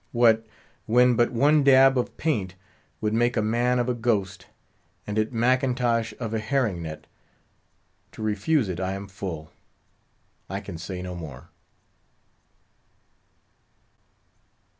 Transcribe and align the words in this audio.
What! 0.13 0.47
when 0.87 1.15
but 1.15 1.31
one 1.31 1.63
dab 1.63 1.95
of 1.95 2.17
paint 2.17 2.55
would 3.01 3.13
make 3.13 3.37
a 3.37 3.41
man 3.43 3.77
of 3.77 3.87
a 3.87 3.93
ghost, 3.93 4.47
and 5.05 5.19
it 5.19 5.31
Mackintosh 5.31 6.11
of 6.19 6.33
a 6.33 6.39
herring 6.39 6.81
net—to 6.81 8.23
refuse 8.23 8.67
it 8.67 8.79
I 8.79 8.93
am 8.93 9.07
full. 9.07 9.51
I 10.49 10.59
can 10.59 10.79
say 10.79 11.03
no 11.03 11.13
more. 11.13 11.49